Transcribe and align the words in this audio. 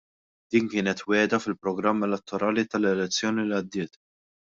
Dik 0.53 0.63
kienet 0.69 1.03
wegħda 1.11 1.39
fil-programm 1.43 2.07
elettorali 2.07 2.65
tal-elezzjoni 2.71 3.45
li 3.51 3.55
għaddiet. 3.59 4.01